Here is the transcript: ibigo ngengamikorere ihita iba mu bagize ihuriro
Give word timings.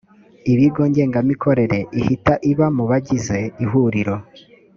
ibigo 0.51 0.81
ngengamikorere 0.89 1.79
ihita 1.99 2.33
iba 2.51 2.65
mu 2.75 2.83
bagize 2.89 3.37
ihuriro 3.63 4.15